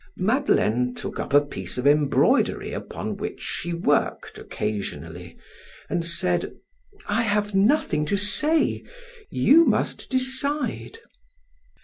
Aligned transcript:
Madeleine 0.17 0.95
took 0.95 1.19
up 1.19 1.31
a 1.31 1.39
piece 1.45 1.77
of 1.77 1.85
embroidery 1.85 2.73
upon 2.73 3.17
which 3.17 3.39
she 3.39 3.71
worked 3.71 4.39
occasionally, 4.39 5.37
and 5.91 6.03
said: 6.03 6.53
"I 7.05 7.21
have 7.21 7.53
nothing 7.53 8.07
to 8.07 8.17
say. 8.17 8.83
You 9.29 9.63
must 9.65 10.09
decide." 10.09 10.97